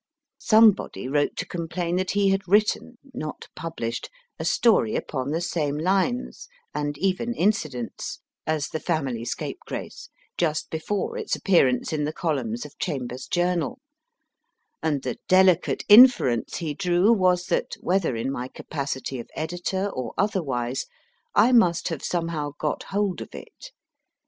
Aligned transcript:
Somebody 0.39 1.07
wrote 1.07 1.37
to 1.37 1.45
complain 1.45 1.97
that 1.97 2.09
he 2.09 2.29
had 2.29 2.47
written 2.47 2.97
(not 3.13 3.47
published) 3.55 4.09
a 4.39 4.45
story 4.45 4.95
upon 4.95 5.29
the 5.29 5.41
same 5.41 5.77
lines, 5.77 6.47
and 6.73 6.97
even 6.97 7.35
incidents, 7.35 8.19
as 8.47 8.69
The 8.69 8.79
Family 8.79 9.23
Scapegrace, 9.23 10.09
just 10.39 10.71
before 10.71 11.19
its 11.19 11.35
ap 11.35 11.43
pearance 11.43 11.93
in 11.93 12.03
the 12.05 12.13
columns 12.13 12.65
of 12.65 12.79
Chambers 12.79 13.25
s 13.25 13.27
Journal, 13.27 13.77
and 14.81 15.03
the 15.03 15.19
delicate 15.27 15.83
inference 15.87 16.57
he 16.57 16.73
drew 16.73 17.13
was 17.13 17.45
that, 17.45 17.75
whether 17.79 18.15
in 18.15 18.31
my 18.31 18.47
capacity 18.47 19.19
of 19.19 19.29
editor 19.35 19.85
or 19.87 20.15
otherwise, 20.17 20.87
I 21.35 21.51
must 21.51 21.89
have 21.89 22.03
somehow 22.03 22.53
got 22.57 22.81
hold 22.89 23.21
of 23.21 23.35
it. 23.35 23.69